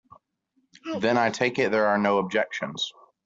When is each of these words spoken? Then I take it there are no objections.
Then 0.97 1.15
I 1.19 1.29
take 1.29 1.59
it 1.59 1.69
there 1.69 1.85
are 1.85 1.97
no 1.99 2.17
objections. 2.17 2.91